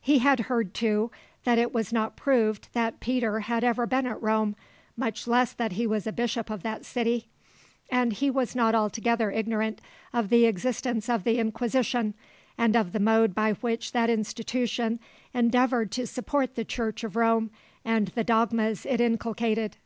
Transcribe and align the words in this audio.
He 0.00 0.20
had 0.20 0.40
heard, 0.48 0.72
too, 0.72 1.10
that 1.44 1.58
it 1.58 1.70
was 1.70 1.92
not 1.92 2.16
proved 2.16 2.68
that 2.72 2.98
Peter 2.98 3.40
had 3.40 3.62
ever 3.62 3.86
been 3.86 4.06
at 4.06 4.22
Rome, 4.22 4.56
much 4.96 5.26
less 5.26 5.52
that 5.52 5.72
he 5.72 5.86
was 5.86 6.06
a 6.06 6.12
Bishop 6.12 6.48
of 6.48 6.62
that 6.62 6.86
city; 6.86 7.28
and 7.90 8.14
he 8.14 8.30
was 8.30 8.56
not 8.56 8.74
altogether 8.74 9.30
ignorant 9.30 9.82
of 10.14 10.30
the 10.30 10.46
existence 10.46 11.10
of 11.10 11.24
the 11.24 11.38
Inquisition, 11.38 12.14
and 12.56 12.74
of 12.74 12.92
the 12.94 12.98
mode 13.00 13.34
by 13.34 13.52
which 13.52 13.92
that 13.92 14.08
institution 14.08 14.98
endeavoured 15.34 15.92
to 15.92 16.06
support 16.06 16.54
the 16.54 16.64
Church 16.64 17.04
of 17.04 17.14
Rome 17.14 17.50
and 17.84 18.08
the 18.08 18.24
dogmas 18.24 18.86
it 18.86 19.02
inculcated. 19.02 19.76